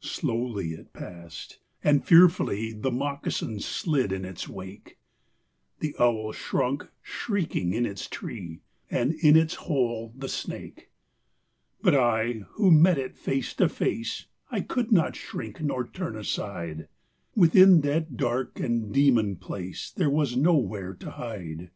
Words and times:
Slowly 0.00 0.68
it 0.72 0.94
passed; 0.94 1.58
and 1.84 2.02
fearfully 2.06 2.72
The 2.72 2.90
moccasin 2.90 3.60
slid 3.60 4.10
in 4.10 4.24
its 4.24 4.48
wake; 4.48 4.96
The 5.80 5.94
owl 6.00 6.32
shrunk 6.32 6.88
shrieking 7.02 7.74
in 7.74 7.84
its 7.84 8.08
tree; 8.08 8.60
And 8.90 9.12
in 9.12 9.36
its 9.36 9.56
hole 9.56 10.14
the 10.16 10.30
snake. 10.30 10.88
But 11.82 11.94
I, 11.94 12.44
who 12.52 12.70
met 12.70 12.96
it 12.96 13.14
face 13.18 13.52
to 13.56 13.68
face, 13.68 14.24
I 14.50 14.62
could 14.62 14.90
not 14.90 15.16
shrink 15.16 15.60
nor 15.60 15.86
turn 15.86 16.16
aside: 16.16 16.88
Within 17.36 17.82
that 17.82 18.16
dark 18.16 18.58
and 18.58 18.90
demon 18.90 19.36
place 19.36 19.90
There 19.90 20.08
was 20.08 20.34
nowhere 20.34 20.94
to 20.94 21.10
hide. 21.10 21.68